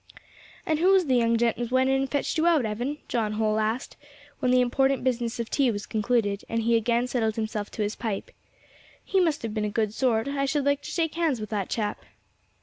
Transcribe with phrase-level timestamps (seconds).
[0.65, 3.33] "And who was the young gent as went in and fetched you out, Evan?" John
[3.33, 3.97] Holl asked,
[4.39, 7.95] when the important business of tea was concluded, and he again settled himself to his
[7.95, 8.31] pipe.
[9.05, 11.69] "He must have been a good sort; I should like to shake hands with that
[11.69, 12.03] chap."